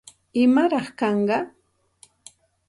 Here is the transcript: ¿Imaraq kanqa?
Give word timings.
¿Imaraq 0.43 0.87
kanqa? 0.99 1.39